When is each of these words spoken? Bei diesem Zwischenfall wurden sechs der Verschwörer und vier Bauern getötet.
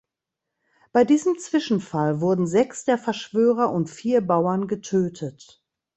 Bei 0.93 1.03
diesem 1.03 1.37
Zwischenfall 1.37 2.21
wurden 2.21 2.47
sechs 2.47 2.85
der 2.85 2.97
Verschwörer 2.97 3.71
und 3.71 3.87
vier 3.91 4.21
Bauern 4.21 4.67
getötet. 4.67 5.63